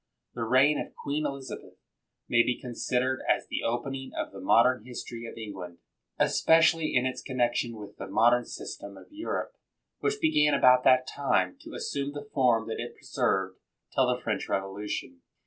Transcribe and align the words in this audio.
The 0.33 0.45
reign 0.45 0.79
of 0.79 0.95
Queen 0.95 1.27
Elizabeth 1.27 1.75
may 2.27 2.41
be 2.41 2.59
con 2.59 2.71
sidered 2.71 3.19
as 3.29 3.45
the 3.45 3.61
opening 3.61 4.13
of 4.15 4.31
the 4.31 4.39
modern 4.41 4.83
history 4.83 5.27
of 5.27 5.37
England, 5.37 5.77
especially 6.17 6.95
in 6.95 7.05
its 7.05 7.21
connection 7.21 7.75
with 7.77 7.97
the 7.97 8.07
modern 8.07 8.45
system 8.45 8.97
of 8.97 9.11
Europe, 9.11 9.53
which 9.99 10.19
began 10.19 10.55
about 10.55 10.83
that 10.85 11.05
time 11.05 11.55
to 11.61 11.75
assume 11.75 12.13
the 12.13 12.27
form 12.33 12.67
that 12.67 12.79
it 12.79 12.95
preserved 12.95 13.59
till 13.93 14.07
the 14.07 14.19
French 14.19 14.49
revolution. 14.49 15.21